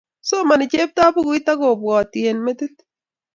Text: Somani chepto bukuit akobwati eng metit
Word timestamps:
Somani 0.27 0.65
chepto 0.71 1.01
bukuit 1.13 1.47
akobwati 1.53 2.19
eng 2.29 2.39
metit 2.45 2.75